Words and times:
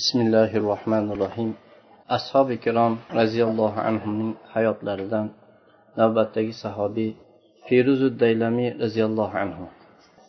bismillahi 0.00 0.56
rohmanir 0.70 1.16
rohim 1.24 1.50
ashobi 2.16 2.52
ikrom 2.58 2.92
roziyallohu 3.20 3.78
anhuning 3.88 4.32
hayotlaridan 4.54 5.26
navbatdagi 5.98 6.52
sahobiy 6.64 7.10
feruzu 7.66 8.08
daylamiy 8.22 8.70
roziyallohu 8.82 9.36
anhu. 9.44 9.64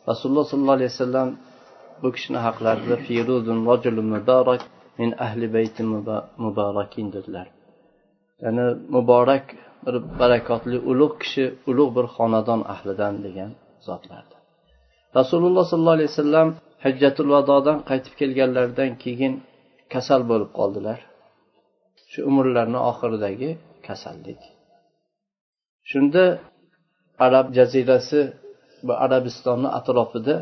Rasululloh 0.10 0.46
sollallohu 0.52 0.78
alayhi 0.79 0.92
vasallam 0.96 1.29
bu 2.02 2.07
kishini 2.15 2.39
haqlarida 2.47 2.96
firuzun 3.07 3.60
rojulu 3.70 4.02
muborak 4.13 4.62
min 4.99 5.10
ahli 5.26 5.47
bayti 5.55 5.82
mubarakin 6.44 7.08
dedilar. 7.16 7.48
Ya'ni 8.44 8.66
muborak 8.96 9.46
bir 9.86 9.96
barakotli 10.20 10.78
ulug' 10.92 11.18
kishi 11.22 11.46
ulug' 11.70 11.92
bir 11.98 12.06
xonadon 12.16 12.62
ahlidan 12.74 13.14
degan 13.26 13.52
zotlardi 13.88 14.36
rasululloh 15.20 15.64
sollallohu 15.72 15.98
alayhi 16.00 16.12
vasallam 16.14 16.48
hajjatul 16.86 17.30
vadodan 17.36 17.78
qaytib 17.90 18.14
kelganlaridan 18.20 18.92
keyin 19.04 19.34
kasal 19.94 20.21
bo'lib 20.32 20.52
qoldilar. 20.60 21.00
Shu 22.11 22.20
umrlarini 22.29 22.79
oxiridagi 22.92 23.50
kasallik. 23.88 24.42
Shunda 25.92 26.24
arab 27.25 27.48
jazirasi 27.57 28.21
va 28.88 28.93
arabistonni 29.06 29.70
atrofida 29.79 30.36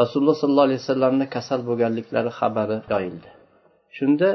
rasululloh 0.00 0.36
sollallohu 0.42 0.68
alayhi 0.68 0.82
vasallamni 0.84 1.26
kasal 1.36 1.60
bo'lganliklari 1.68 2.30
xabari 2.38 2.76
yoyildi 2.92 3.28
shunda 3.96 4.28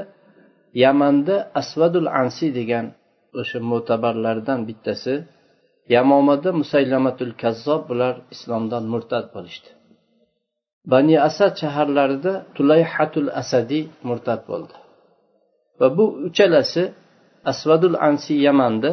yamanda 0.84 1.36
asvadul 1.62 2.10
ansi 2.22 2.48
degan 2.60 2.86
o'sha 3.41 3.60
mo'tabarlardan 3.72 4.60
bittasi 4.70 5.13
yamomada 5.96 6.50
musaylamatul 6.62 7.34
kazzob 7.44 7.82
bular 7.90 8.16
islomdan 8.36 8.84
murtad 8.94 9.26
bo'lishdi. 9.36 9.70
Bani 10.85 11.16
asad 11.27 11.53
shaharlarida 11.62 12.34
tulayhatul 12.55 13.30
asadiy 13.41 13.84
murtad 14.08 14.41
bo'ldi. 14.49 14.76
Va 15.80 15.88
bu 15.98 16.05
uchalasi 16.27 16.84
asvadul 17.52 17.98
ansi 18.07 18.34
yamanda 18.48 18.91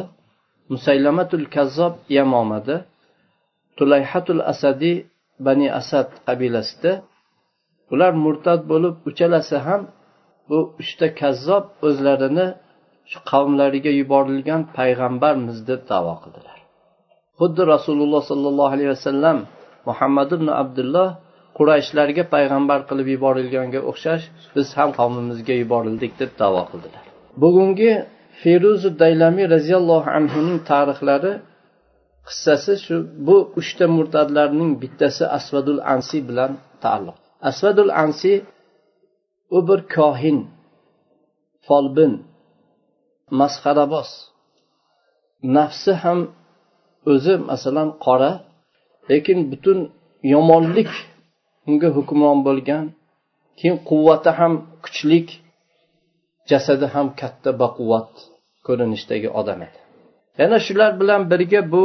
musaylamatul 0.73 1.45
kazzob 1.55 1.93
yamomada 2.17 2.75
tulayhatul 3.77 4.41
asadiy 4.53 4.97
bani 5.45 5.67
asad 5.79 6.07
qabilasida 6.27 6.91
ular 7.93 8.13
murtad 8.25 8.61
bo'lib 8.71 8.95
uchalasi 9.09 9.57
ham 9.65 9.81
bu 10.49 10.59
uchta 10.81 11.07
kazzob 11.21 11.65
o'zlarini 11.87 12.47
shu 13.11 13.19
qavmlariga 13.31 13.91
yuborilgan 13.99 14.61
payg'ambarmiz 14.77 15.57
deb 15.69 15.81
davo 15.91 16.13
qildilar. 16.23 16.57
Xuddi 17.39 17.61
rasululloh 17.73 18.21
sollallohu 18.31 18.71
alayhi 18.75 18.91
vasallam 18.95 19.37
muhammad 19.89 20.29
ibn 20.37 20.47
abdulloh 20.61 21.09
qurayshlarga 21.59 22.23
payg'ambar 22.33 22.79
qilib 22.89 23.07
yuborilganga 23.15 23.79
o'xshash 23.91 24.23
biz 24.55 24.67
ham 24.77 24.89
qavmimizga 24.99 25.55
yuborildik 25.63 26.11
deb 26.21 26.31
davo 26.41 26.61
qildilar. 26.71 27.03
Bugungi 27.43 27.91
feruzi 28.41 28.89
daylamiy 29.01 29.47
roziyallohu 29.55 30.09
anhuning 30.19 30.59
tarixlari 30.71 31.33
qissasi 32.27 32.73
shu 32.85 32.95
bu 33.27 33.37
uchta 33.59 33.85
murtadlarning 33.97 34.71
bittasi 34.81 35.23
asvadul 35.37 35.81
ansi 35.93 36.17
bilan 36.29 36.51
taalluq. 36.83 37.17
Asvadul 37.49 37.91
ansi 38.03 38.33
u 39.57 39.59
bir 39.67 39.79
kohin 39.95 40.37
folbin 41.67 42.13
masxaraboz 43.39 44.09
nafsi 45.55 45.91
ham 46.03 46.19
o'zi 47.13 47.33
masalan 47.49 47.89
qora 48.05 48.31
lekin 49.09 49.39
butun 49.51 49.79
yomonlik 50.33 50.91
unga 51.67 51.89
hukmron 51.97 52.39
bo'lgan 52.47 52.85
keyin 53.59 53.77
quvvati 53.89 54.31
ham 54.39 54.53
kuchlik 54.83 55.27
jasadi 56.49 56.87
ham 56.93 57.07
katta 57.21 57.49
baquvvat 57.61 58.11
ko'rinishdagi 58.65 59.29
odam 59.39 59.59
edi. 59.67 59.79
Yana 60.41 60.57
shular 60.65 60.91
bilan 61.01 61.21
birga 61.31 61.61
bu 61.73 61.83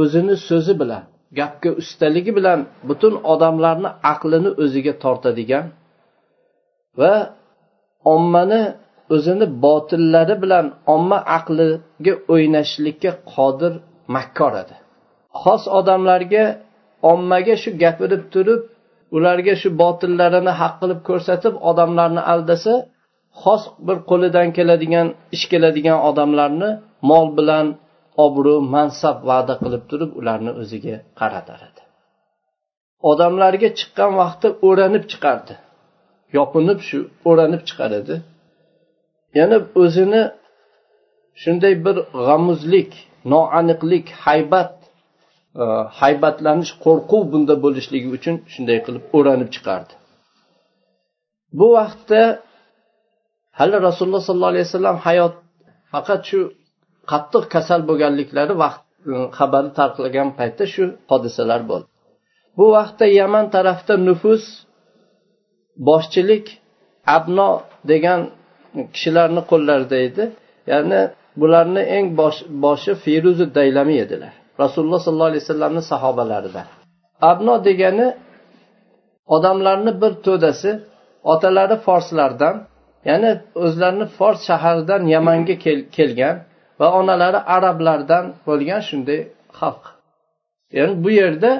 o'zini 0.00 0.34
so'zi 0.48 0.74
bilan 0.82 1.04
gapga 1.38 1.70
ustaligi 1.80 2.32
bilan 2.38 2.60
butun 2.88 3.14
odamlarni 3.32 3.90
aqlini 4.12 4.50
o'ziga 4.62 4.92
tortadigan 5.04 5.66
va 7.00 7.14
ommani 8.14 8.62
o'zini 9.14 9.46
botillari 9.64 10.36
bilan 10.44 10.66
omma 10.94 11.18
aqliga 11.38 12.14
o'ynashlikka 12.34 13.10
qodir 13.34 13.72
makkor 14.14 14.52
edi. 14.62 14.74
Xos 15.42 15.62
odamlarga 15.78 16.44
ommaga 17.12 17.54
shu 17.62 17.70
gapirib 17.82 18.22
turib 18.34 18.60
ularga 19.16 19.54
shu 19.60 19.68
botillarini 19.82 20.52
haq 20.60 20.74
qilib 20.80 21.00
ko'rsatib 21.08 21.54
odamlarni 21.70 22.22
aldasa 22.32 22.74
xos 23.42 23.62
bir 23.86 23.98
qo'lidan 24.10 24.48
keladigan 24.56 25.06
ish 25.36 25.44
keladigan 25.52 25.98
odamlarni 26.08 26.70
mol 27.10 27.26
bilan 27.38 27.66
obro' 28.24 28.60
mansab 28.74 29.16
va'da 29.30 29.54
qilib 29.62 29.82
turib 29.90 30.10
ularni 30.20 30.52
o'ziga 30.60 30.96
qaratar 31.20 31.60
edi 31.68 31.82
odamlarga 33.10 33.68
chiqqan 33.78 34.10
vaqtda 34.20 34.48
o'ranib 34.68 35.04
chiqardi. 35.12 35.54
Yopinib 36.36 36.78
shu 36.88 36.98
o'ranib 37.30 37.62
chiqar 37.68 37.90
edi 38.00 38.16
yana 39.38 39.58
o'zini 39.82 40.22
shunday 41.42 41.74
bir 41.86 41.96
g'amuzlik 42.26 42.90
noaniqlik 43.32 44.06
haybat 44.24 44.74
Э, 45.62 45.64
haybatlanish 46.00 46.72
qo'rquv 46.84 47.22
bunda 47.32 47.54
bo'lishligi 47.64 48.08
uchun 48.16 48.36
shunday 48.52 48.78
qilib 48.86 49.04
o'ranib 49.18 49.50
chiqardi. 49.54 49.92
Bu 51.58 51.66
vaqtda 51.78 52.22
hali 53.58 53.76
rasululloh 53.88 54.22
sollallohu 54.28 54.52
alayhi 54.54 54.66
vasallam 54.68 54.98
hayot 55.06 55.34
faqat 55.92 56.20
shu 56.30 56.40
qattiq 57.12 57.44
kasal 57.54 57.80
bo'lganliklari 57.88 58.54
vaqt 58.64 58.82
e, 59.12 59.14
xabari 59.38 59.70
tarqalgan 59.78 60.28
paytda 60.38 60.64
shu 60.74 60.84
hodisalar 61.10 61.60
bo'ldi. 61.70 61.88
Bu 62.58 62.66
vaqtda 62.76 63.06
yaman 63.20 63.46
tarafda 63.54 63.94
nufus 64.08 64.44
boshchilik 65.88 66.46
abno 67.16 67.50
degan 67.90 68.20
kishilarni 68.94 69.42
qo'llarida 69.50 69.96
edi. 70.08 70.24
Ya'ni 70.72 71.00
bularni 71.40 71.82
eng 71.96 72.06
bosh, 72.20 72.38
boshi 72.64 72.92
firuzi 73.04 73.46
daylamiy 73.58 74.00
edilar. 74.06 74.34
Rasululloh 74.62 75.00
sollallohu 75.06 75.30
alayhi 75.32 75.44
vasallamni 75.46 75.82
sahobalarida. 75.92 76.62
Abno 77.30 77.54
degani 77.68 78.08
odamlarni 79.34 79.92
bir 80.02 80.12
to'dasi 80.26 80.70
otalari 81.32 81.76
forslardan 81.86 82.56
ya'ni 83.08 83.30
o'zlarini 83.64 84.06
fors 84.16 84.40
shaharidan 84.48 85.02
yamanga 85.14 85.56
kel, 85.64 85.78
kelgan 85.96 86.36
va 86.80 86.86
onalari 87.00 87.40
arablardan 87.56 88.24
bo'lgan 88.46 88.82
shunday 88.88 89.20
xalq. 89.58 89.84
Ya'ni 90.76 90.94
bu 91.04 91.10
yerda 91.20 91.52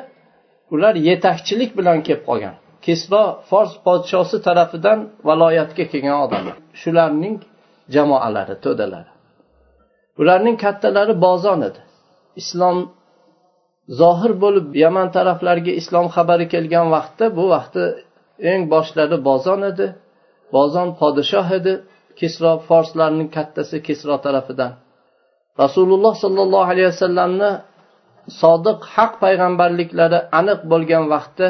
ular 0.75 0.95
yetakchilik 1.09 1.71
bilan 1.79 1.99
kelib 2.07 2.23
qolgan. 2.29 2.55
Kisro 2.85 3.25
fors 3.51 3.73
podshosi 3.87 4.37
tarafidan 4.47 4.99
valoyatga 5.29 5.85
kelgan 5.93 6.17
odamlar. 6.25 6.57
Shularning 6.81 7.37
jamoalari 7.95 8.57
to'dalari. 8.65 9.11
Ularning 10.21 10.57
kattalari 10.65 11.15
bozon 11.27 11.61
edi 11.69 11.81
islom 12.41 12.79
zohir 14.01 14.33
bo'lib 14.43 14.67
yaman 14.85 15.09
taraflariga 15.17 15.73
islom 15.81 16.07
xabari 16.17 16.47
kelgan 16.55 16.87
vaqtda 16.97 17.25
bu 17.37 17.45
vaqtda 17.55 17.85
eng 18.51 18.63
boshlari 18.73 19.19
bozon 19.29 19.61
edi. 19.71 19.87
Bozon 20.57 20.89
podshoh 21.01 21.49
edi 21.59 21.73
kisro 22.21 22.53
forslarning 22.69 23.29
kattasi 23.37 23.77
kisro 23.89 24.17
tarafidan. 24.25 24.73
Rasululloh 25.63 26.15
sollallohu 26.25 26.69
alayhi 26.73 26.89
vasallamni 26.95 27.51
sodiq 28.43 28.79
haq 28.95 29.13
payg'ambarliklari 29.25 30.19
aniq 30.41 30.61
bo'lgan 30.73 31.05
vaqtda 31.15 31.49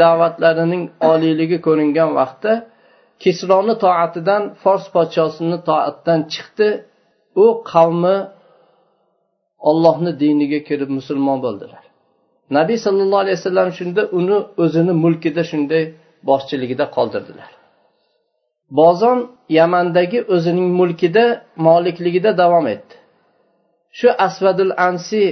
da'vatlarining 0.00 0.84
oliyligi 1.10 1.58
ko'ringan 1.66 2.10
vaqtda 2.20 2.52
kisroni 3.22 3.74
toatidan 3.84 4.42
fors 4.62 4.84
podshosini 4.94 5.58
toatdan 5.68 6.20
chiqdi. 6.32 6.68
U 7.44 7.46
qavmi 7.72 8.16
ollohni 9.68 10.12
diniga 10.22 10.60
kirib 10.68 10.90
musulmon 10.98 11.38
bo'ldilar. 11.44 11.84
Nabiy 12.58 12.78
sollallohu 12.86 13.22
alayhi 13.24 13.38
vasallam 13.40 13.70
shunda 13.78 14.02
uni 14.18 14.38
o'zini 14.64 14.92
mulkida 15.04 15.42
shunday 15.50 15.84
boshchiligida 16.28 16.84
qoldirdilar. 16.96 17.50
Bozon 18.78 19.18
yamandagi 19.58 20.18
o'zining 20.34 20.68
mulkida 20.80 21.24
molikligida 21.66 22.30
davom 22.42 22.66
etdi. 22.74 22.94
Shu 23.98 24.08
asvadul 24.26 24.72
ansi 24.88 25.22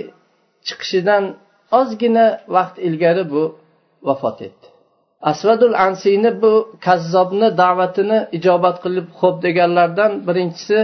chiqishidan 0.67 1.25
ozgina 1.79 2.27
vaqt 2.57 2.77
ilgari 2.87 3.25
bu 3.33 3.43
vafot 4.09 4.39
etdi. 4.49 4.67
Asvadul 5.31 5.75
ansiyni 5.87 6.31
bu 6.43 6.53
kazzobni 6.87 7.49
da'vatini 7.63 8.19
ijobat 8.39 8.77
qilib 8.85 9.07
xo'p 9.19 9.37
deganlardan 9.47 10.13
birinchisi 10.29 10.79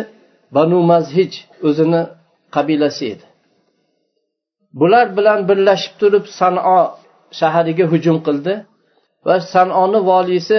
banu 0.57 0.79
mazhij 0.93 1.33
o'zini 1.69 2.03
qabilasi 2.55 3.05
edi. 3.15 3.25
Bular 4.85 5.07
bilan 5.17 5.41
birlashib 5.49 5.95
turib 6.01 6.25
sano 6.39 6.79
shahariga 7.41 7.85
hujum 7.93 8.17
qildi 8.27 8.55
va 9.27 9.35
sanoni 9.53 10.01
voliysi 10.11 10.59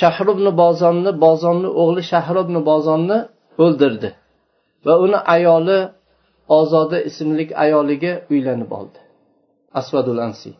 shahrubni 0.00 0.50
ibn 0.50 0.56
bozonni 0.62 1.10
bozonni 1.24 1.68
o'g'li 1.82 2.02
shahrubni 2.12 2.58
ibn 2.58 2.66
bozonni 2.70 3.18
o'ldirdi 3.64 4.08
va 4.86 4.94
uni 5.04 5.18
ayoli 5.36 5.78
ozoda 6.48 6.98
ismli 7.08 7.44
ayoliga 7.64 8.12
uylanib 8.30 8.70
oldi. 8.78 8.98
Asvadul 9.80 10.18
ansi 10.26 10.50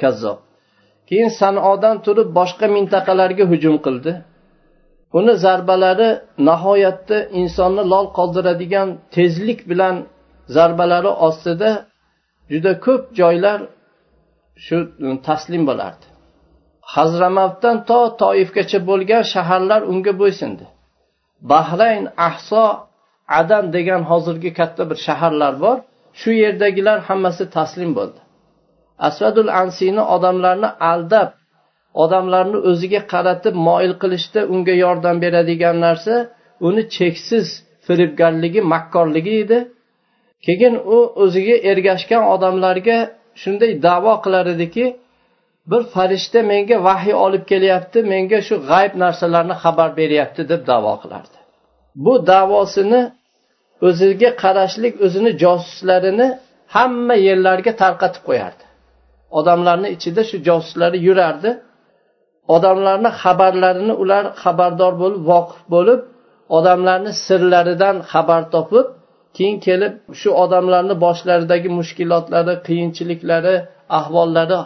kazzob. 0.00 0.38
Keyin 1.08 1.30
sanodan 1.40 1.96
turib 2.06 2.28
boshqa 2.38 2.66
mintaqalarga 2.76 3.44
hujum 3.52 3.76
qildi. 3.86 4.12
Uni 5.18 5.34
zarbalari 5.44 6.10
nihoyatda 6.48 7.18
insonni 7.40 7.82
lol 7.92 8.06
qoldiradigan 8.18 8.88
tezlik 9.16 9.60
bilan 9.70 9.96
zarbalari 10.56 11.10
ostida 11.28 11.70
juda 12.50 12.72
ko'p 12.86 13.02
joylar 13.20 13.58
shu 14.64 14.76
taslim 15.28 15.62
bo'lardi. 15.68 16.04
Hazramavtdan 16.94 17.76
to 17.88 18.00
toifgacha 18.22 18.78
bo'lgan 18.90 19.22
shaharlar 19.32 19.80
unga 19.92 20.12
bo'ysundi. 20.20 20.64
Bahrayn 21.50 22.04
ahso 22.28 22.64
adan 23.40 23.64
degan 23.76 24.02
hozirgi 24.10 24.50
katta 24.58 24.82
bir 24.90 24.98
shaharlar 25.06 25.54
bor. 25.64 25.76
Shu 26.20 26.30
yerdagilar 26.44 26.98
hammasi 27.08 27.44
taslim 27.56 27.90
bo'ldi. 27.98 28.20
Asvadul 29.08 29.50
ansiyni 29.62 30.02
odamlarni 30.14 30.70
aldab 30.92 31.28
odamlarni 32.04 32.58
o'ziga 32.70 33.00
qaratib 33.12 33.54
moyil 33.68 33.94
qilishda 34.02 34.40
unga 34.54 34.74
yordam 34.84 35.16
beradigan 35.24 35.76
narsa 35.86 36.14
uni 36.68 36.82
cheksiz 36.96 37.46
firibgarligi 37.86 38.60
makkorligi 38.72 39.34
edi. 39.42 39.58
Keyin 40.46 40.74
u 40.94 40.98
o'ziga 41.22 41.56
ergashgan 41.70 42.22
odamlarga 42.34 42.98
shunday 43.42 43.72
davo 43.86 44.14
qilar 44.24 44.46
ediki 44.54 44.84
bir 45.70 45.82
farishta 45.94 46.40
menga 46.52 46.76
vahiy 46.88 47.14
olib 47.26 47.44
kelyapti 47.52 47.98
menga 48.12 48.38
shu 48.48 48.54
g'ayb 48.70 48.92
narsalarni 49.02 49.54
xabar 49.62 49.90
beryapti 50.00 50.42
deb 50.52 50.62
davo 50.70 50.94
qilardi. 51.02 51.38
Bu 52.04 52.14
davosini 52.32 53.02
o'ziga 53.88 54.30
qarashlik 54.42 54.94
o'zini 55.06 55.30
josuslarini 55.42 56.28
hamma 56.74 57.16
yerlarga 57.28 57.72
tarqatib 57.82 58.22
qo'yardi. 58.28 58.64
Odamlarni 59.38 59.88
ichida 59.96 60.22
shu 60.30 60.36
josuslari 60.48 60.98
yurardi. 61.08 61.50
Odamlarni 62.56 63.10
xabarlarini 63.22 63.94
ular 64.02 64.24
xabardor 64.42 64.92
bo'lib 65.02 65.22
voqif 65.32 65.60
bo'lib 65.74 66.00
odamlarni 66.56 67.12
sirlaridan 67.26 67.96
xabar 68.12 68.42
topib 68.54 68.86
keyin 69.36 69.56
kelib 69.66 69.94
shu 70.20 70.30
odamlarni 70.44 70.94
boshlaridagi 71.04 71.68
mushkilotlari 71.78 72.54
qiyinchiliklari 72.66 73.56
ahvollari 73.98 74.60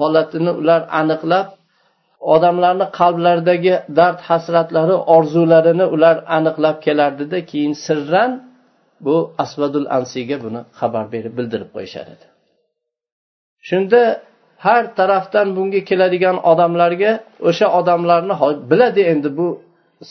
holatini 0.00 0.52
ular 0.60 0.80
aniqlab 1.00 1.46
odamlarni 2.34 2.86
qalblaridagi 2.98 3.74
dard 3.98 4.18
hasratlari 4.28 4.96
orzularini 5.16 5.86
ular 5.94 6.16
aniqlab 6.36 6.76
kelardida 6.86 7.38
keyin 7.50 7.74
sirran 7.86 8.30
bu 9.06 9.16
asvadul 9.44 9.86
ansiyga 9.98 10.36
buni 10.44 10.60
xabar 10.80 11.04
berib 11.14 11.32
bildirib 11.38 11.70
qo'yishar 11.76 12.06
edi. 12.14 12.26
Shunda 13.68 14.02
har 14.66 14.82
tarafdan 14.98 15.48
bunga 15.56 15.80
keladigan 15.90 16.36
odamlarga 16.50 17.12
o'sha 17.48 17.66
odamlarni 17.78 18.34
biladi 18.70 19.02
endi 19.12 19.28
bu 19.38 19.48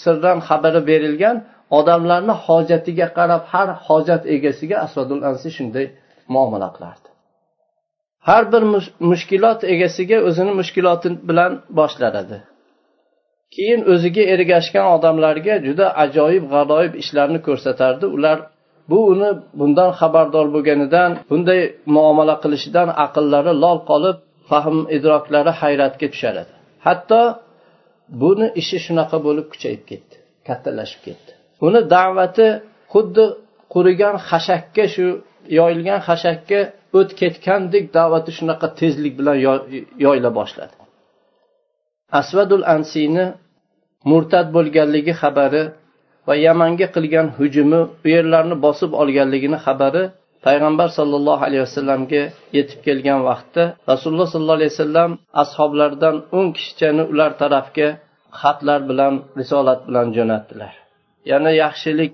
sirdan 0.04 0.38
xabari 0.48 0.82
berilgan 0.90 1.36
odamlarni 1.80 2.34
hojatiga 2.46 3.08
qarab 3.18 3.44
har 3.54 3.70
hojat 3.88 4.24
egasiga 4.36 4.78
asvadul 4.86 5.22
ansi 5.30 5.50
shunday 5.58 5.86
muomala 6.34 6.70
qilardi. 6.76 7.08
Har 8.28 8.44
bir 8.54 8.64
mushkulot 9.12 9.60
egasiga 9.74 10.18
o'zini 10.28 10.54
mushkuloti 10.60 11.10
bilan 11.30 11.52
boshlar 11.80 12.14
edi 12.24 12.38
keyin 13.56 13.82
o'ziga 13.94 14.24
ergashgan 14.34 14.88
odamlarga 14.96 15.56
juda 15.68 15.86
ajoyib 16.04 16.46
g'aroyib 16.54 16.94
ishlarni 17.04 17.40
ko'rsatardi. 17.48 18.06
Ular 18.18 18.38
bu 18.90 19.00
uni 19.14 19.30
bundan 19.60 19.92
xabardor 20.00 20.48
bo'lganidan 20.56 21.12
bunday 21.30 21.62
muomala 21.96 22.36
qilishidan 22.44 22.90
aqllari 23.06 23.54
lol 23.64 23.80
qolib 23.90 24.18
fahm 24.50 24.78
idroklari 24.98 25.52
hayratga 25.62 26.08
tushar 26.14 26.36
edi 26.44 26.54
hatto 26.88 27.22
buni 28.22 28.48
ishi 28.62 28.78
shunaqa 28.86 29.18
bo'lib 29.26 29.46
kuchayib 29.54 29.84
ketdi 29.92 30.16
kattalashib 30.48 31.02
ketdi. 31.08 31.32
Uni 31.68 31.82
da'vati 31.96 32.48
xuddi 32.94 33.26
qurigan 33.74 34.16
xashakka 34.30 34.84
shu 34.94 35.06
yoyilgan 35.58 36.00
xashakka 36.08 36.60
o't 36.98 37.10
ketgandek 37.20 37.86
da'vati 37.98 38.32
shunaqa 38.38 38.68
tezlik 38.80 39.14
bilan 39.20 39.38
yoyila 40.06 40.30
boshladi. 40.40 40.76
Asvadul 42.20 42.66
ansiyni 42.76 43.26
murtad 44.10 44.48
bo'lganligi 44.56 45.14
xabari 45.22 45.64
va 46.28 46.34
yamanga 46.46 46.88
qilgan 46.96 47.28
hujumi 47.38 47.82
u 48.06 48.08
yerlarni 48.16 48.56
bosib 48.66 48.92
olganligini 49.02 49.58
xabari 49.66 50.04
payg'ambar 50.46 50.90
sollallohu 50.98 51.42
alayhi 51.48 51.64
vasallamga 51.68 52.24
yetib 52.58 52.80
kelgan 52.88 53.20
vaqtda 53.30 53.64
rasululloh 53.92 54.28
sollallohu 54.34 54.60
alayhi 54.60 54.74
vasallam 54.76 55.12
ashoblardan 55.44 56.16
o'n 56.38 56.48
kishichani 56.56 57.04
ular 57.12 57.32
tarafga 57.42 57.88
xatlar 58.42 58.80
bilan 58.90 59.14
risolat 59.40 59.80
bilan 59.88 60.08
jo'natdilar. 60.18 60.83
Yana 61.32 61.52
yaxshilik. 61.64 62.14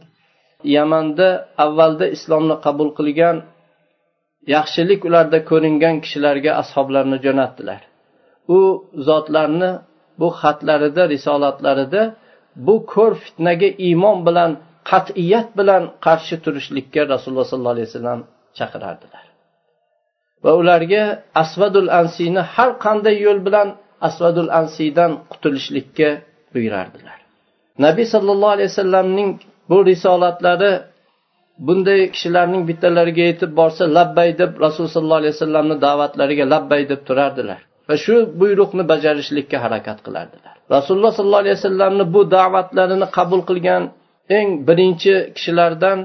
Yamanda 0.76 1.28
avvalda 1.64 2.06
islomni 2.16 2.56
qabul 2.66 2.90
qilgan 2.98 3.38
yaxshilik 4.56 5.02
ularda 5.08 5.40
ko'ringan 5.50 5.96
kishilarga 6.04 6.52
ashoblarni 6.62 7.18
jo'natdilar. 7.26 7.82
U 8.58 8.60
zotlarni 9.08 9.72
bu 10.20 10.28
xatlarida 10.42 11.04
risolatlarida 11.14 12.02
bu 12.68 12.76
ko'r 12.94 13.14
fitnaga 13.24 13.70
iymon 13.88 14.18
bilan 14.28 14.52
qat'iyat 14.92 15.50
bilan 15.60 15.84
qarshi 16.06 16.36
turishlikka 16.46 17.02
rasululloh 17.14 17.48
sollallohu 17.52 17.76
alayhi 17.76 17.90
vasallam 17.92 18.20
chaqirardilar. 18.58 19.26
Va 20.44 20.52
ularga 20.62 21.04
asvadul 21.44 21.90
ansiyni 22.02 22.42
har 22.54 22.72
qanday 22.86 23.16
yo'l 23.26 23.40
bilan 23.48 23.68
asvadul 24.08 24.50
ansiydan 24.60 25.12
qutulishlikka 25.32 26.10
buyurardilar. 26.54 27.19
Nabiy 27.86 28.08
sollallohu 28.14 28.54
alayhi 28.56 28.70
vasallamning 28.74 29.30
bu 29.70 29.78
risolatlari 29.90 30.72
bunday 31.68 32.02
kishilarning 32.14 32.64
bittalariga 32.70 33.24
yetib 33.32 33.52
borsa 33.60 33.84
labbay 33.98 34.30
deb 34.42 34.52
rasululloh 34.64 34.94
sollallohu 34.98 35.22
alayhi 35.22 35.36
vasallamni 35.38 35.76
da'vatlariga 35.86 36.46
labbay 36.54 36.82
deb 36.92 37.02
turardilar. 37.08 37.60
Va 37.90 37.96
shu 38.04 38.16
buyruqni 38.40 38.84
bajarishlikka 38.92 39.58
harakat 39.66 39.98
qilardilar. 40.06 40.54
Rasululloh 40.76 41.12
sollallohu 41.18 41.44
alayhi 41.46 41.58
vasallamni 41.60 42.06
bu 42.16 42.22
da'vatlarini 42.38 43.08
qabul 43.18 43.42
qilgan 43.50 43.84
eng 44.38 44.48
birinchi 44.68 45.16
kishilardan 45.36 46.00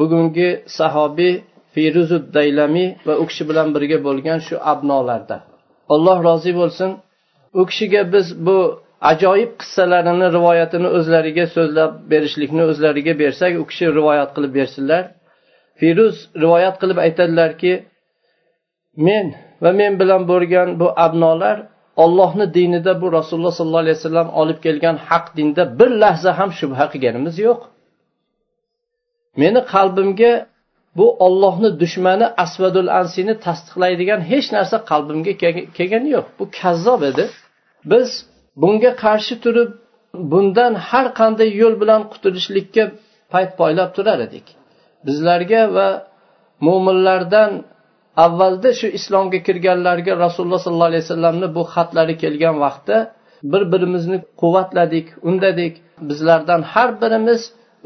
bugungi 0.00 0.50
sahobiy 0.78 1.34
firuzud 1.74 2.24
daylamiy 2.36 2.88
va 3.06 3.14
u 3.22 3.24
kishi 3.30 3.44
bilan 3.50 3.68
birga 3.74 3.98
bo'lgan 4.06 4.38
shu 4.46 4.56
abnolardan. 4.72 5.42
Alloh 5.94 6.18
rozi 6.28 6.52
bo'lsin. 6.60 6.90
U 7.60 7.62
kishiga 7.70 8.02
biz 8.14 8.26
bu 8.46 8.58
ajoyib 9.00 9.52
qissalarini 9.60 10.26
rivoyatini 10.36 10.88
o'zlariga 10.98 11.46
so'zlab 11.56 11.92
berishlikni 12.10 12.62
o'zlariga 12.70 13.14
bersak 13.22 13.52
u 13.62 13.64
kishi 13.70 13.86
rivoyat 13.98 14.30
qilib 14.36 14.52
bersinlar. 14.58 15.02
Firuz 15.80 16.16
rivoyat 16.42 16.76
qilib 16.82 16.98
aytadilarki 17.06 17.72
men 19.06 19.26
va 19.62 19.70
men 19.80 19.92
bilan 20.00 20.22
bo'lgan 20.32 20.68
bu 20.80 20.88
abnolar 21.06 21.56
ollohni 22.04 22.46
dinida 22.54 22.92
bu 23.02 23.06
rasululloh 23.18 23.54
sollallohu 23.58 23.84
alayhi 23.84 23.98
vasallam 24.00 24.28
olib 24.40 24.58
kelgan 24.66 24.96
haq 25.08 25.26
dinda 25.36 25.62
bir 25.78 25.90
lahza 26.02 26.30
ham 26.38 26.50
shubha 26.60 26.84
qilganimiz 26.92 27.36
yo'q. 27.46 27.60
Meni 29.42 29.60
qalbimga 29.74 30.32
bu 30.98 31.06
ollohni 31.26 31.70
dushmani 31.82 32.26
asvadul 32.44 32.90
ansini 33.00 33.34
tasdiqlaydigan 33.46 34.20
hech 34.30 34.46
narsa 34.56 34.76
qalbimga 34.90 35.32
kelgani 35.78 36.08
yo'q. 36.16 36.26
Bu 36.38 36.44
kazzob 36.60 37.02
edi. 37.10 37.24
Biz 37.92 38.08
bunga 38.62 38.92
qarshi 39.04 39.34
turib 39.44 39.70
bundan 40.32 40.72
har 40.88 41.06
qanday 41.20 41.48
yo'l 41.60 41.74
bilan 41.82 42.02
qutulishlikka 42.12 42.84
payt 43.32 43.50
poylab 43.60 43.90
turar 43.96 44.18
edik. 44.26 44.46
Bizlarga 45.06 45.62
va 45.76 45.88
mo'minlardan 46.66 47.50
avvalda 48.24 48.70
shu 48.80 48.86
islomga 48.98 49.38
kirganlarga 49.46 50.12
rasululloh 50.24 50.60
sollallohu 50.66 50.90
alayhi 50.92 51.04
vasallamni 51.06 51.48
bu 51.56 51.62
xatlari 51.74 52.14
kelgan 52.22 52.56
vaqtda 52.64 52.96
bir 53.52 53.62
birimizni 53.72 54.18
quvvatladik 54.40 55.06
undadik. 55.28 55.74
Bizlardan 56.08 56.60
har 56.72 56.90
birimiz 57.02 57.40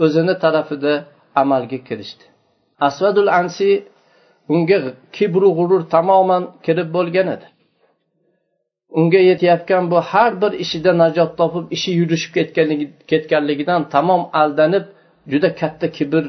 o'zini 0.04 0.34
tarafida 0.44 0.92
amalga 1.42 1.78
kirishdi. 1.88 2.24
Asvadul 2.88 3.30
ansi 3.40 3.68
unga 4.54 4.78
kibru 5.16 5.48
g'urur 5.58 5.82
tamoman 5.94 6.42
kirib 6.66 6.88
bo'lgan 6.96 7.28
edi. 7.34 7.46
Unga 8.98 9.20
yetayotgan 9.30 9.84
bu 9.92 9.98
har 10.10 10.30
bir 10.42 10.52
ishida 10.64 10.92
najot 11.02 11.30
topib 11.40 11.64
ishi 11.76 11.90
yurishib 12.00 12.32
ketganligidan 13.10 13.80
tamom 13.94 14.22
aldanib 14.40 14.84
juda 15.32 15.50
katta 15.60 15.86
kibr 15.96 16.24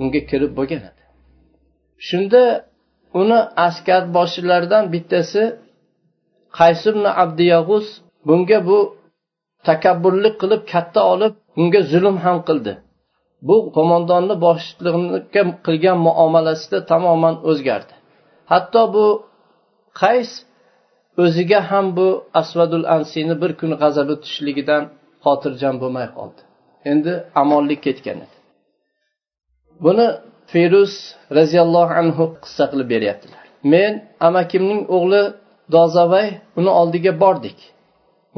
unga 0.00 0.20
kirib 0.30 0.52
bo'lgan 0.58 0.82
edi 0.90 1.02
shunda 2.08 2.42
uni 3.20 3.38
askar 3.66 4.02
boshchilaridan 4.16 4.84
bittasi 4.94 5.42
qaysibni 6.58 7.10
abdiyag'uz 7.22 7.86
bunga 8.28 8.58
bu 8.68 8.78
takabburlik 9.68 10.34
qilib 10.42 10.62
katta 10.72 11.00
olib 11.12 11.34
unga 11.60 11.80
zulm 11.92 12.16
ham 12.24 12.38
qildi. 12.48 12.72
Bu 13.48 13.56
qo'mondonni 13.76 14.34
boshliqlikka 14.46 15.42
qilgan 15.66 15.98
muomalasida 16.06 16.78
tamoman 16.92 17.34
o'zgardi. 17.50 17.94
Hatto 18.52 18.82
bu 18.94 19.06
qays 20.02 20.30
o'ziga 21.22 21.60
ham 21.70 21.86
bu 21.96 22.08
asvadul 22.40 22.86
ansini 22.96 23.34
bir 23.42 23.52
kun 23.60 23.70
g'azabi 23.80 24.14
tushishligidan 24.22 24.82
xotirjam 25.24 25.74
bo'lmay 25.82 26.08
qoldi. 26.16 26.40
Endi 26.90 27.12
amonlik 27.42 27.80
ketgan 27.86 28.18
edi. 28.24 28.36
Buni 29.84 30.06
feruz 30.52 30.92
roziyallohu 31.38 31.92
anhu 32.00 32.24
qissa 32.44 32.64
qilib 32.70 32.88
beryaptilar. 32.94 33.44
Men 33.72 33.92
amakimning 34.28 34.82
o'g'li 34.96 35.22
dozavay 35.74 36.28
uni 36.58 36.70
oldiga 36.80 37.12
bordik. 37.24 37.58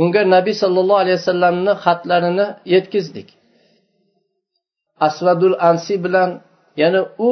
Unga 0.03 0.23
nabiy 0.35 0.55
sollallohu 0.63 1.01
alayhi 1.05 1.19
vasallamni 1.23 1.73
xatlarini 1.85 2.47
yetkazdik. 2.75 3.29
Asvadul 5.09 5.57
ansi 5.71 5.95
bilan 6.05 6.31
ya'ni 6.83 7.01
u 7.29 7.31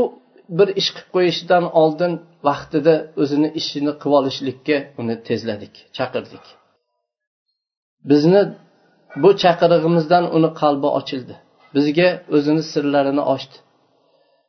bir 0.59 0.69
ish 0.81 0.91
qilib 0.95 1.11
qo'yishidan 1.17 1.65
oldin 1.83 2.13
vaqtida 2.49 2.95
o'zini 3.23 3.49
ishini 3.61 3.93
qilib 4.03 4.15
olishlikka 4.19 4.77
uni 5.01 5.15
tezladik 5.29 5.75
chaqirdik. 5.97 6.45
Bizni 8.11 8.43
bu 9.23 9.31
chaqirig'imizdan 9.43 10.25
uni 10.37 10.51
qalbi 10.61 10.89
ochildi. 10.99 11.35
Bizga 11.75 12.09
o'zini 12.37 12.63
sirlarini 12.73 13.23
ochdi. 13.35 13.57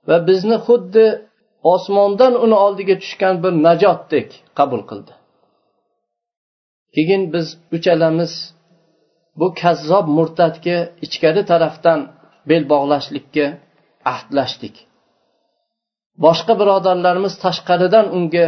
Va 0.07 0.17
bizni 0.29 0.57
xuddi 0.67 1.05
osmondan 1.73 2.33
uni 2.45 2.57
oldiga 2.65 2.95
tushgan 3.03 3.35
bir 3.43 3.53
najotdek 3.67 4.29
qabul 4.59 4.81
qildi. 4.89 5.13
Keyin 6.95 7.23
biz 7.33 7.47
uchalamiz 7.77 8.33
bu 9.39 9.47
kazzob 9.61 10.05
murtadga 10.17 10.77
ichkari 11.05 11.43
tarafdan 11.51 11.99
bel 12.49 12.63
bog'lashlikka 12.73 13.45
ahdlashdik. 14.13 14.75
Boshqa 16.25 16.53
birodarlarimiz 16.62 17.33
tashqaridan 17.43 18.05
unga 18.17 18.45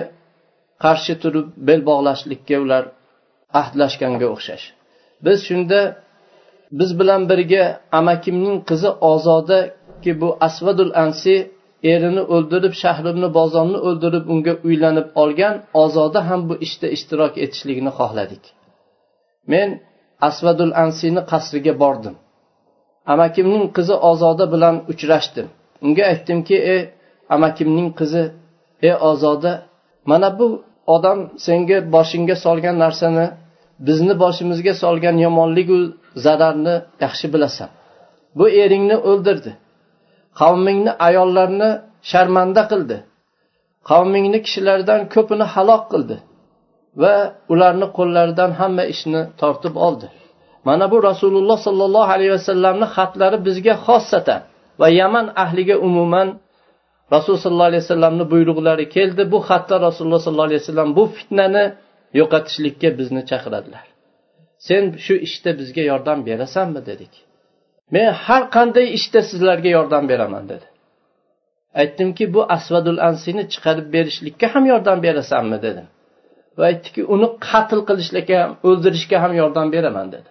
qarshi 0.83 1.13
turib 1.23 1.47
bel 1.67 1.81
bog'lashlikka 1.89 2.55
ular 2.63 2.83
ahdlashganga 3.61 4.27
o'xshash. 4.35 4.65
Biz 5.25 5.38
shunda 5.47 5.79
biz 6.79 6.89
bilan 6.99 7.21
birga 7.31 7.63
amakimning 7.99 8.57
qizi 8.69 8.89
ozodaki 9.11 10.11
bu 10.21 10.29
asvadul 10.47 10.91
ansi 11.03 11.35
erini 11.93 12.23
o'ldirib 12.35 12.73
shahrimni 12.83 13.29
bozonni 13.39 13.79
o'ldirib 13.88 14.25
unga 14.33 14.53
uylanib 14.67 15.07
olgan 15.21 15.55
ozoda 15.83 16.19
ham 16.29 16.41
bu 16.49 16.55
ishda 16.65 16.88
ishtirok 16.95 17.33
etishligini 17.43 17.91
xohladik. 17.99 18.43
Men 19.51 19.69
asvadul 20.29 20.73
ansini 20.83 21.21
qasriga 21.31 21.73
bordim. 21.83 22.15
Amakimning 23.13 23.65
qizi 23.77 23.95
ozoda 24.11 24.45
bilan 24.53 24.75
uchrashdim. 24.91 25.47
Unga 25.85 26.03
aytdimki 26.11 26.57
ey 26.73 26.81
amakimning 27.36 27.89
qizi 28.00 28.24
ey 28.88 28.93
ozoda 29.09 29.53
mana 30.09 30.29
bu 30.39 30.48
odam 30.95 31.19
senga 31.45 31.77
boshingga 31.95 32.36
solgan 32.45 32.75
narsani 32.83 33.25
bizni 33.88 34.13
boshimizga 34.24 34.74
solgan 34.83 35.15
yomonligu 35.25 35.79
zararni 36.25 36.75
yaxshi 37.03 37.27
bilasan. 37.33 37.69
Bu 38.38 38.45
eringni 38.62 38.98
o'ldirdi. 39.09 39.51
Qavmingni 40.39 40.91
ayollarni 41.07 41.69
sharmanda 42.12 42.63
qildi. 42.71 42.98
Qavmingni 43.89 44.39
kishilardan 44.45 45.01
ko'pini 45.13 45.45
halok 45.53 45.83
qildi 45.93 46.17
va 47.01 47.13
ularni 47.53 47.88
qo'llaridan 47.98 48.51
hamma 48.59 48.83
ishni 48.93 49.21
tortib 49.41 49.75
oldi. 49.88 50.07
Mana 50.67 50.86
bu 50.91 50.98
rasululloh 51.09 51.57
sollallohu 51.67 52.09
alayhi 52.15 52.33
vasallamni 52.38 52.88
xatlari 52.95 53.38
bizga 53.48 53.75
xossatan 53.86 54.41
va 54.81 54.88
yaman 55.00 55.25
ahliga 55.43 55.75
umuman 55.88 56.27
rasul 57.15 57.35
sollallohu 57.43 57.69
alayhi 57.71 57.83
vasallamni 57.85 58.25
buyruqlari 58.33 58.85
keldi. 58.95 59.31
Bu 59.33 59.39
xatda 59.49 59.75
rasululloh 59.87 60.21
sollallohu 60.25 60.49
alayhi 60.51 60.61
vasallam 60.63 60.89
bu 60.97 61.03
fitnani 61.17 61.65
yo'qotishlikka 62.19 62.89
bizni 62.99 63.21
chaqiradilar. 63.31 63.83
Sen 64.67 64.83
shu 65.05 65.13
ishda 65.27 65.51
bizga 65.59 65.83
yordam 65.91 66.19
berasanmi 66.29 66.81
dedik. 66.89 67.13
Men 67.93 68.07
har 68.25 68.43
qanday 68.55 68.85
ishda 68.97 69.19
sizlarga 69.29 69.69
yordam 69.77 70.03
beraman 70.11 70.43
dedi. 70.51 70.67
Aytdimki 71.81 72.33
bu 72.33 72.41
asvadul 72.55 72.99
ansini 73.07 73.43
chiqarib 73.53 73.87
berishlikka 73.95 74.47
ham 74.53 74.63
yordam 74.71 74.97
berasanmi 75.05 75.57
dedim. 75.65 75.87
Va 76.57 76.63
aytdiki 76.71 77.01
uni 77.13 77.27
qatl 77.49 77.79
qilishlikka 77.89 78.35
ham 78.43 78.51
o'ldirishga 78.67 79.17
ham 79.23 79.33
yordam 79.41 79.67
beraman 79.75 80.07
dedi. 80.15 80.29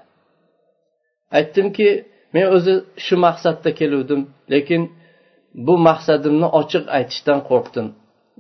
Aytdimki 1.39 1.89
men 2.35 2.47
o'zi 2.57 2.75
shu 3.05 3.15
maqsadda 3.27 3.71
keluvdim 3.81 4.21
lekin 4.53 4.83
bu 5.55 5.75
maqsadimni 5.89 6.49
ochiq 6.61 6.85
aytishdan 6.99 7.41
qo'rqdim 7.49 7.87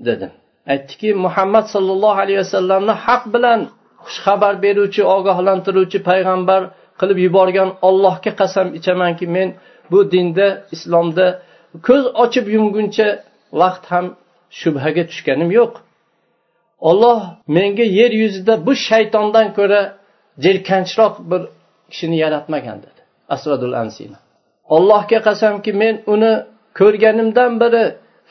dedim. 0.08 0.30
Aytdiki 0.72 1.14
muhammad 1.24 1.66
sollallohu 1.74 2.18
alayhi 2.24 2.40
vasallamni 2.44 2.94
haq 3.06 3.22
bilan 3.34 3.60
xushxabar 4.06 4.54
beruvchi 4.64 5.02
ogohlantiruvchi 5.16 5.98
payg'ambar 6.08 6.62
qilib 7.00 7.18
yuborgan 7.26 7.70
ollohga 7.88 8.32
qasam 8.40 8.66
ichamanki 8.78 9.26
men 9.36 9.48
bu 9.90 9.98
dinda 10.12 10.46
islomda 10.74 11.26
ko'z 11.86 12.04
ochib 12.24 12.46
yumguncha 12.56 13.08
vaqt 13.60 13.84
ham 13.92 14.06
shubhaga 14.60 15.02
tushganim 15.10 15.50
yo'q. 15.58 15.72
Olloh 16.90 17.20
menga 17.56 17.86
yer 17.98 18.12
yuzida 18.22 18.54
bu 18.66 18.72
shaytondan 18.88 19.46
ko'ra 19.58 19.80
jirkanchroq 20.44 21.14
bir 21.30 21.42
kishini 21.90 22.16
yaratmagan 22.24 22.78
dedi. 22.86 23.00
Asradul 23.34 23.74
ansina. 23.82 24.18
Allohga 24.76 25.18
qasamki 25.28 25.70
men 25.82 25.94
uni 26.14 26.32
ko'rganimdan 26.78 27.52
beri 27.62 27.84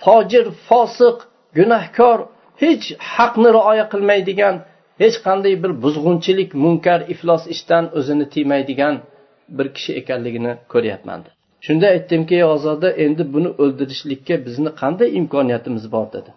fojir 0.03 0.45
fosiq 0.67 1.17
gunohkor 1.57 2.19
hech 2.63 2.85
haqni 3.15 3.49
rioya 3.57 3.85
qilmaydigan 3.93 4.55
hech 5.01 5.17
qanday 5.25 5.53
bir 5.63 5.71
buzg'unchilik 5.83 6.49
munkar 6.63 6.99
iflos 7.13 7.43
ishdan 7.53 7.83
o'zini 7.97 8.25
tiymaydigan 8.33 8.95
bir 9.57 9.67
kishi 9.75 9.91
ekanligini 10.01 10.53
ko'ryapman. 10.73 11.21
Shunda 11.65 11.87
aytdimki 11.95 12.37
ozoda 12.55 12.89
endi 13.05 13.23
buni 13.33 13.49
o'ldirishlikka 13.63 14.35
bizni 14.45 14.71
qanday 14.81 15.09
imkoniyatimiz 15.19 15.85
bor? 15.95 16.07
dedi. 16.15 16.31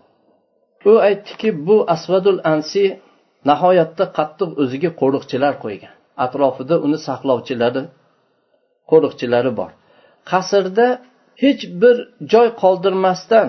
U 0.91 0.93
aytdiki 1.09 1.49
bu 1.67 1.77
asvadul 1.95 2.39
ansi 2.53 2.83
nihoyatda 3.51 4.05
qattiq 4.19 4.51
o'ziga 4.63 4.91
qo'riqchilar 5.01 5.55
qo'ygan. 5.65 5.95
Atrofida 6.25 6.77
uni 6.87 6.99
saqlovchilari 7.07 7.83
qo'riqchilari 8.91 9.53
bor. 9.61 9.71
Qasrda 10.31 10.87
hech 11.41 11.63
bir 11.83 11.97
joy 12.33 12.49
qoldirmasdan 12.63 13.49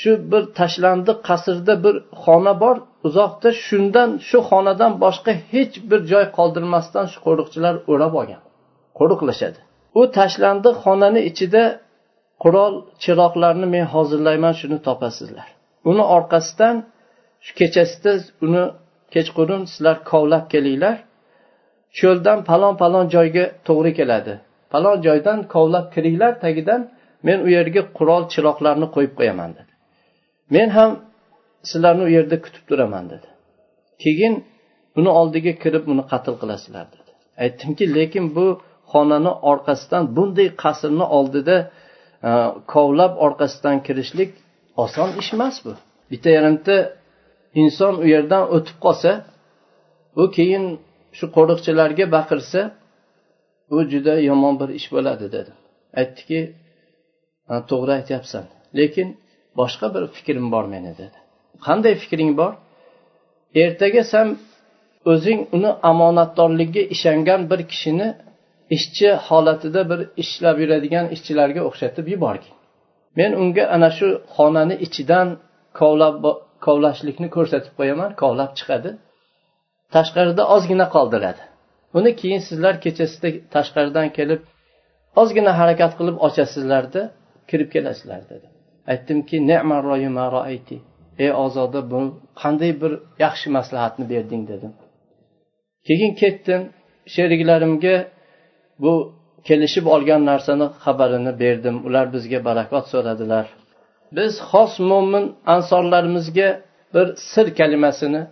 shu 0.00 0.12
bir 0.32 0.42
tashlandiq 0.58 1.18
qasrda 1.28 1.74
bir 1.84 1.96
xona 2.24 2.54
bor 2.62 2.76
uzoqda 3.06 3.50
shundan 3.66 4.10
shu 4.28 4.38
xonadan 4.50 4.92
boshqa 5.04 5.32
hech 5.52 5.74
bir 5.90 6.00
joy 6.12 6.24
qoldirmasdan 6.38 7.06
shu 7.12 7.18
qo'riqchilar 7.26 7.74
o'rab 7.92 8.14
olgan 8.20 8.42
qo'riqlashadi. 8.98 9.60
U 9.98 10.02
tashlandiq 10.18 10.74
xonani 10.84 11.20
ichida 11.30 11.64
qurol 12.42 12.74
chiroqlarni 13.02 13.66
men 13.74 13.84
hozirlayman 13.94 14.54
shuni 14.60 14.78
topasizlar. 14.86 15.48
Uni 15.90 16.04
orqasidan 16.16 16.76
shu 17.44 17.52
kechasida 17.60 18.12
uni 18.46 18.64
kechqurun 19.14 19.62
sizlar 19.72 19.96
kovlab 20.10 20.44
kelinglar. 20.52 20.96
Cho'ldan 21.98 22.38
palon 22.48 22.74
palon 22.82 23.06
joyga 23.14 23.44
to'g'ri 23.66 23.92
keladi. 23.98 24.34
Falon 24.72 24.98
joydan 25.06 25.38
kovlab 25.54 25.86
kiringlar 25.94 26.32
tagidan 26.44 26.80
men 27.26 27.38
u 27.46 27.48
yerga 27.56 27.82
qurol 27.98 28.22
chiroqlarni 28.32 28.86
qo'yib 28.94 29.12
qo'yaman 29.18 29.50
dedi. 29.58 29.72
Men 30.54 30.68
ham 30.76 30.90
sizlarni 31.70 32.02
u 32.08 32.10
yerda 32.16 32.36
kutib 32.44 32.64
turaman 32.68 33.04
dedi. 33.12 33.28
Keyin 34.02 34.34
uni 34.98 35.10
oldiga 35.20 35.52
kirib 35.62 35.84
uni 35.92 36.04
qatl 36.12 36.34
qilasizlar 36.40 36.86
dedi. 36.94 37.10
Aytdimki 37.44 37.84
lekin 37.96 38.24
bu 38.36 38.46
xonani 38.92 39.32
orqasidan 39.50 40.04
bunday 40.16 40.48
qasrni 40.62 41.06
oldida 41.18 41.56
e, 42.28 42.30
kovlab 42.72 43.12
orqasidan 43.26 43.76
kirishlik 43.86 44.30
oson 44.84 45.08
ish 45.20 45.30
emas 45.36 45.56
bu. 45.64 45.72
Bitta 46.10 46.28
yarimta 46.36 46.76
inson 47.62 47.94
u 48.02 48.06
yerdan 48.14 48.44
o'tib 48.56 48.76
qolsa 48.84 49.10
u 50.22 50.24
keyin 50.36 50.64
shu 51.18 51.26
qo'riqchilarga 51.36 52.04
baqirsa 52.16 52.60
bu 53.72 53.78
juda 53.92 54.14
yomon 54.30 54.54
bir 54.60 54.70
ish 54.78 54.88
bo'ladi 54.94 55.26
dedi. 55.36 55.52
Aytdiki 56.00 56.40
to'g'ri 57.70 57.92
aytyapsan 57.98 58.44
lekin 58.78 59.08
boshqa 59.60 59.86
bir 59.94 60.04
fikrim 60.16 60.46
bor 60.54 60.64
meni 60.74 60.92
dedi. 61.02 61.18
Qanday 61.66 61.94
fikring 62.02 62.32
bor? 62.40 62.52
Ertaga 63.62 64.02
san 64.12 64.28
o'zing 65.12 65.40
uni 65.56 65.70
omonatdorlikka 65.90 66.82
ishongan 66.94 67.40
bir 67.50 67.60
kishini 67.72 68.08
ishchi 68.76 69.08
holatida 69.26 69.80
bir 69.90 70.00
ishlab 70.22 70.56
yuradigan 70.62 71.06
ishchilarga 71.14 71.60
o'xshatib 71.68 72.06
yuborgin. 72.14 72.54
Men 73.18 73.30
unga 73.42 73.64
ana 73.76 73.90
shu 73.98 74.08
xonani 74.36 74.76
ichidan 74.86 75.28
kovlab 75.78 76.16
kovlashlikni 76.66 77.28
ko'rsatib 77.36 77.72
qo'yaman 77.78 78.10
kovlab 78.22 78.52
chiqadi. 78.58 78.90
Tashqarida 79.94 80.42
ozgina 80.54 80.86
qoldiradi. 80.96 81.42
Uni 81.96 82.10
keyin 82.20 82.42
sizlar 82.48 82.74
kechasida 82.84 83.28
tashqaridan 83.54 84.08
kelib 84.18 84.40
ozgina 85.20 85.52
harakat 85.60 85.92
qilib 85.98 86.16
ochasizlarda 86.26 87.02
kirib 87.50 87.68
kelasizlar 87.74 88.20
dedi. 88.32 88.46
Aytdimki 88.92 89.36
ey 91.18 91.30
ozoda 91.44 91.80
bu 91.90 92.00
qanday 92.42 92.72
bir 92.82 92.92
yaxshi 93.24 93.48
maslahatni 93.56 94.04
berding 94.12 94.42
dedim. 94.52 94.72
Keyin 95.86 96.12
ketdim 96.22 96.62
sheriklarimga 97.14 97.96
bu 98.82 98.92
kelishib 99.48 99.86
olgan 99.94 100.22
narsani 100.30 100.66
xabarini 100.84 101.32
berdim. 101.42 101.76
Ular 101.86 102.06
bizga 102.14 102.38
barakot 102.48 102.84
so'radilar. 102.92 103.46
Biz 104.16 104.32
xos 104.50 104.72
mo'min 104.90 105.24
ansorlarimizga 105.54 106.48
bir 106.94 107.06
sir 107.32 107.46
kalimasini 107.58 108.22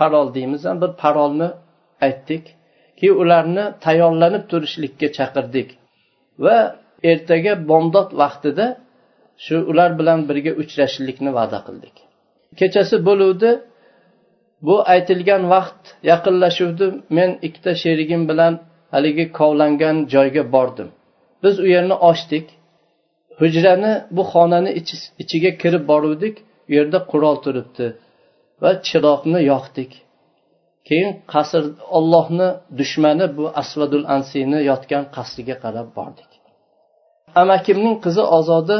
parol 0.00 0.26
deymiz 0.36 0.62
bir 0.82 0.90
parolni 1.02 1.48
aytdik. 2.06 2.44
Keyin 3.00 3.16
ularni 3.22 3.64
tayyorlanib 3.84 4.44
turishlikka 4.50 5.08
chaqirdik. 5.16 5.68
Va 6.44 6.58
ertaga 7.12 7.52
bomdod 7.70 8.08
vaqtida 8.22 8.66
shu 9.44 9.56
ular 9.70 9.90
bilan 10.00 10.20
birga 10.28 10.52
uchrashishlikni 10.62 11.30
va'da 11.38 11.58
qildik. 11.66 11.94
Kechasi 12.58 12.96
bo'luvdi 13.08 13.50
bu 14.66 14.76
aytilgan 14.94 15.42
vaqt 15.54 15.82
yaqinlashuvdi. 16.10 16.86
Men 17.16 17.30
ikkita 17.46 17.72
sherigim 17.82 18.22
bilan 18.30 18.52
haligi 18.94 19.26
kovlangan 19.38 19.96
joyga 20.14 20.44
bordim. 20.54 20.88
Biz 21.42 21.54
u 21.64 21.66
yerni 21.74 21.96
ochdik. 22.10 22.46
Hujrani 23.40 23.92
bu 24.16 24.22
xonani 24.32 24.70
ichiga 25.22 25.50
kirib 25.62 25.84
boruvdik. 25.92 26.34
U 26.70 26.72
yerda 26.78 26.98
qurol 27.10 27.36
turibdi 27.44 27.86
va 28.62 28.70
chiroqni 28.88 29.40
yoqdik. 29.52 29.90
Keyin 30.90 31.10
qasr 31.32 31.64
ollohni 31.98 32.48
dushmani 32.78 33.26
bu 33.36 33.44
asvadul 33.62 34.04
ansiyni 34.14 34.58
yotgan 34.70 35.04
qasriga 35.16 35.56
qarab 35.64 35.88
bordik. 35.98 36.30
Amakimning 37.42 37.96
qizi 38.04 38.22
ozoda 38.38 38.78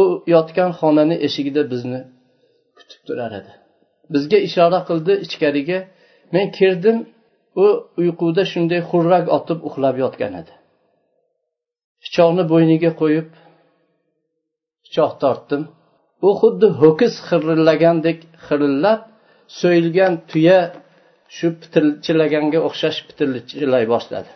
u 0.00 0.02
yotgan 0.34 0.70
xonani 0.80 1.16
eshigida 1.26 1.62
bizni 1.72 2.00
kutib 2.76 3.00
turar 3.06 3.32
edi. 3.40 3.52
Bizga 4.12 4.38
ishora 4.48 4.80
qildi 4.88 5.12
ichkariga 5.26 5.78
men 6.34 6.46
kirdim 6.58 6.98
u 7.64 7.66
uyquda 8.00 8.42
shunday 8.52 8.80
xurrak 8.90 9.26
otib 9.36 9.58
uxlab 9.68 9.96
yotgan 10.04 10.32
edi. 10.40 10.52
Pichoqni 12.02 12.44
bo'yniga 12.52 12.90
qo'yib 13.00 13.28
pichoq 14.84 15.12
tortdim. 15.22 15.62
U 16.26 16.30
xuddi 16.40 16.68
ho'kiz 16.80 17.12
xirillagandek 17.28 18.18
xirillab 18.46 19.00
so'yilgan 19.60 20.12
tuya 20.30 20.58
shu 21.36 21.46
pitirchilaganga 21.60 22.58
o'xshash 22.68 22.98
pitirchilay 23.08 23.84
boshladi. 23.92 24.30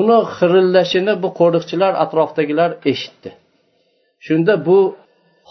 Uni 0.00 0.18
xirillashini 0.36 1.14
bu 1.22 1.28
qo'riqchilar 1.40 1.92
atrofdagilar 2.04 2.70
eshitdi. 2.92 3.30
Shunda 4.26 4.54
bu 4.66 4.78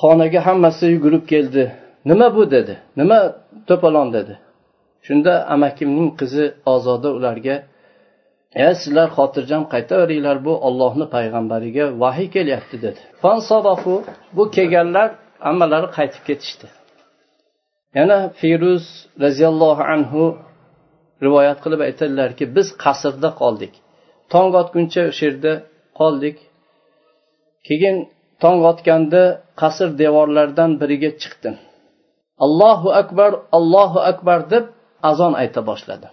xonaga 0.02 0.40
hammasi 0.48 0.86
yugurib 0.96 1.24
keldi. 1.34 1.64
Nima 2.10 2.28
bu 2.36 2.44
dedi? 2.56 2.74
Nima 3.00 3.20
to'polon 3.70 4.08
dedi? 4.18 4.34
Shunda 5.08 5.34
amakimning 5.56 6.10
qizi 6.20 6.46
ozoda 6.74 7.10
ularga 7.18 7.56
e 8.66 8.68
sizlar 8.82 9.08
xotirjam 9.18 9.64
qaytaveringlar 9.74 10.38
bu 10.48 10.54
ollohni 10.68 11.06
payg'ambariga 11.16 11.86
vahiy 12.04 12.30
kelyapti 12.36 12.78
dedi. 12.86 13.02
Bu 14.38 14.44
kelganlar 14.56 15.08
hammalari 15.48 15.88
qaytib 15.98 16.24
ketishdi. 16.30 16.68
Yana 17.98 18.20
feruz 18.40 18.86
roziyallohu 19.24 19.84
anhu 19.94 20.24
rivoyat 21.26 21.60
qilib 21.64 21.82
aytadilarki 21.88 22.46
biz 22.56 22.68
qasrda 22.84 23.30
qoldik. 23.42 23.74
Tong 24.34 24.50
otguncha 24.62 25.02
o'sha 25.12 25.24
yerda 25.28 25.54
qoldik. 26.00 26.38
Keyin 27.68 27.96
tong 28.44 28.60
otganda 28.72 29.24
qasr 29.62 29.90
devorlaridan 30.02 30.72
biriga 30.82 31.12
chiqdim. 31.22 31.56
Allohu 32.46 32.90
akbar 33.02 33.32
allohu 33.58 34.00
akbar 34.12 34.40
deb 34.54 34.66
azon 35.10 35.34
ayta 35.42 35.62
boshladi 35.70 36.08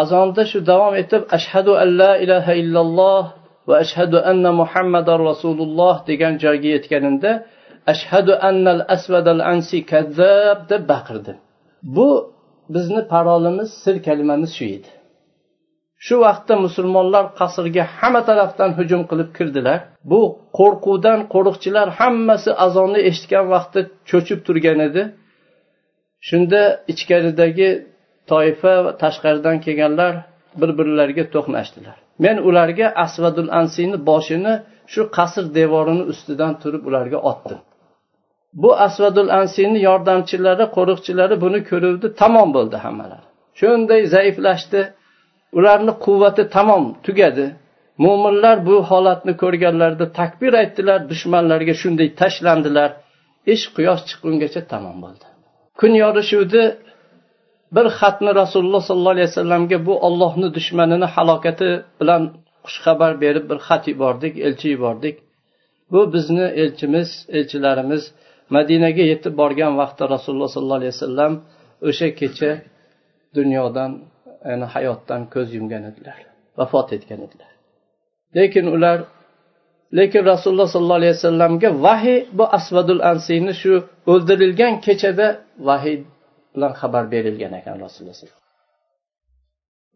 azonda 0.00 0.42
shu 0.50 0.58
davom 0.70 0.94
etib 1.02 1.22
ashhadu 1.36 1.72
an 1.82 1.88
la 2.00 2.12
ilaha 2.24 2.52
illalloh 2.62 3.22
va 3.68 3.74
ashhadu 3.84 4.16
anna 4.30 4.50
muhammadar 4.60 5.18
rasululloh 5.30 5.94
degan 6.10 6.32
joyga 6.44 6.68
yetganimda 6.76 7.30
ashhadu 7.92 8.32
annal 8.48 8.82
asvadal 8.94 9.40
ansi 9.52 9.78
kazzab 9.92 10.58
deb 10.70 10.82
baqirdi. 10.92 11.32
Bu 11.96 12.08
bizni 12.74 13.02
parolimiz 13.12 13.70
sir 13.84 13.96
kalimamiz 14.06 14.50
shu 14.58 14.64
edi. 14.76 14.90
Shu 16.06 16.14
vaqtda 16.26 16.54
musulmonlar 16.66 17.24
qasrga 17.40 17.84
hamma 17.98 18.22
tarafdan 18.28 18.70
hujum 18.78 19.02
qilib 19.10 19.30
kirdilar. 19.36 19.78
Bu 20.10 20.20
qo'rquvdan 20.58 21.20
qo'riqchilar 21.34 21.86
hammasi 21.98 22.50
azonni 22.66 23.00
eshitgan 23.10 23.44
vaqtda 23.54 23.80
cho'chib 24.10 24.40
turgan 24.46 24.78
edi. 24.88 25.02
Shunda 26.28 26.62
ichkaridagi 26.92 27.68
toifa 28.30 28.74
va 28.84 28.92
tashqaridan 29.02 29.56
kelganlar 29.64 30.12
bir 30.60 30.70
birlariga 30.78 31.24
to'qnashdilar. 31.34 31.96
Men 32.24 32.36
ularga 32.48 32.86
asvadul 33.04 33.50
ansiyni 33.60 33.98
boshini 34.10 34.54
shu 34.92 35.02
qasr 35.16 35.44
devorini 35.58 36.04
ustidan 36.12 36.52
turib 36.62 36.82
ularga 36.88 37.18
otdim. 37.30 37.60
Bu 38.62 38.70
asvadul 38.86 39.30
ansiyni 39.40 39.78
yordamchilari 39.88 40.64
qo'riqchilari 40.76 41.36
buni 41.44 41.60
ko'ruvdi 41.70 42.06
tamom 42.20 42.48
bo'ldi 42.56 42.76
hammalari 42.84 43.26
shunday 43.60 44.02
zaiflashdi 44.14 44.80
ularni 45.58 45.92
quvvati 46.04 46.42
tamom 46.56 46.84
tugadi. 47.06 47.46
Mo'minlar 48.04 48.56
bu 48.68 48.76
holatni 48.90 49.32
ko'rganlarida 49.42 50.06
takbir 50.20 50.52
aytdilar 50.62 50.98
dushmanlarga 51.10 51.74
shunday 51.82 52.08
tashlandilar. 52.20 52.90
Ish 53.54 53.64
quyosh 53.76 54.02
chiqqungacha 54.08 54.62
tamom 54.72 54.96
bo'ldi. 55.04 55.26
Kun 55.80 55.92
yorishuvdi 56.02 56.62
bir 57.76 57.86
xatni 57.98 58.30
rasululloh 58.40 58.82
sollallohu 58.88 59.14
alayhi 59.16 59.28
vasallamga 59.32 59.78
bu 59.88 59.94
ollohni 60.06 60.48
dushmanini 60.56 61.06
halokati 61.14 61.68
bilan 62.00 62.22
xushxabar 62.66 63.12
berib 63.24 63.44
bir 63.50 63.58
xat 63.66 63.82
yubordik 63.92 64.34
elchi 64.46 64.66
yubordik. 64.74 65.16
Bu 65.92 66.00
bizni 66.14 66.46
elchimiz 66.62 67.08
elchilarimiz 67.38 68.02
madinaga 68.56 69.04
yetib 69.12 69.34
borgan 69.40 69.72
vaqtda 69.80 70.04
rasululloh 70.14 70.50
sollallohu 70.54 70.80
alayhi 70.80 70.94
vasallam 70.96 71.32
o'sha 71.88 72.08
kecha 72.20 72.50
dunyodan 73.36 73.90
ya'ni 74.48 74.66
hayotdan 74.74 75.22
ko'z 75.34 75.48
yumgan 75.56 75.82
edilar 75.90 76.18
vafot 76.58 76.88
etgan 76.96 77.20
edilar. 77.26 77.50
Lekin 78.36 78.66
ular 78.76 78.98
lekin 79.98 80.22
rasululloh 80.32 80.68
sollallohu 80.74 81.00
alayhi 81.02 81.14
vasallamga 81.18 81.70
vahiy 81.86 82.20
bu 82.38 82.44
asvadul 82.58 83.02
ansiyni 83.12 83.52
shu 83.62 83.72
o'ldirilgan 84.12 84.74
kechada 84.86 85.26
vahiy 85.68 85.96
bilan 86.54 86.72
xabar 86.80 87.04
berilgan 87.14 87.52
ekan 87.60 87.76
rasululloh 87.86 88.16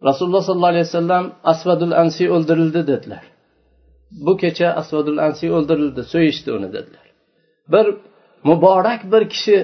rasululloh 0.09 0.43
sollallohu 0.49 0.73
alayhi 0.75 0.89
vasallam 0.91 1.25
asvadul 1.53 1.95
ansiy 2.03 2.29
o'ldirildi 2.37 2.83
dedilar. 2.93 3.25
Bu 4.27 4.33
kecha 4.43 4.69
asvadul 4.81 5.19
ansiy 5.27 5.51
o'ldirildi 5.57 6.03
so'yishdi 6.13 6.51
uni 6.59 6.69
dedilar. 6.77 7.07
Bir 7.73 7.87
muborak 8.49 9.01
bir 9.13 9.23
kishi 9.33 9.57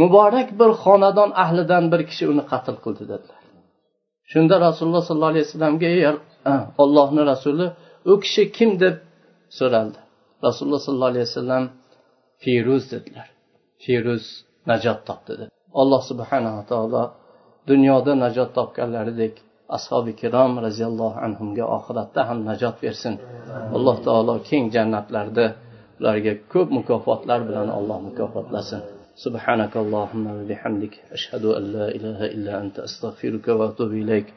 muborak 0.00 0.48
bir 0.60 0.70
xonadon 0.82 1.30
ahlidan 1.42 1.84
bir 1.92 2.00
kishi 2.10 2.24
uni 2.32 2.42
qatl 2.50 2.76
qildi 2.84 3.04
dedilar. 3.12 3.42
Shunda 4.32 4.56
rasululloh 4.66 5.02
sollallohu 5.08 5.32
alayhi 5.34 5.46
vasallamga 5.48 5.86
ey 5.94 6.02
ollohni 6.82 7.22
rasuli 7.32 7.66
u 8.10 8.14
kishi 8.24 8.42
kim? 8.56 8.70
deb 8.82 8.96
so'raldi. 9.58 10.00
Rasululloh 10.46 10.80
sollallohu 10.86 11.12
alayhi 11.12 11.26
vasallam 11.30 11.64
feruz 12.42 12.84
dedilar. 12.92 13.28
Feruz 13.84 14.24
najot 14.70 15.00
topdi 15.08 15.34
deb 15.40 15.50
alloh 15.80 16.02
subhanava 16.10 16.62
taolo 16.72 17.02
dunyoda 17.70 18.12
najot 18.24 18.50
topganlaridek 18.58 19.34
ashobi 19.76 20.12
kirom 20.20 20.52
roziyallohu 20.66 21.16
anhuga 21.26 21.64
oxiratda 21.76 22.20
ham 22.28 22.38
najot 22.50 22.76
bersin. 22.84 23.14
Alloh 23.76 23.96
taolo 24.06 24.34
keng 24.48 24.64
jannatlarda 24.74 25.44
ularga 25.99 26.33
ko'p 26.53 26.67
mukofotlar 26.77 27.39
bilan 27.47 27.69
alloh 27.77 27.97
mukofotlasin 28.07 28.83
سبحانك 29.25 29.77
اللهم 29.77 30.25
وبحمدك 30.37 30.93
أشهد 31.13 31.45
أن 31.45 31.63
لا 31.75 31.87
إله 31.97 32.19
إلا 32.35 32.53
أنت 32.61 32.79
أستغفرك 32.81 33.45
وأتوب 33.47 33.91
إليك 33.93 34.33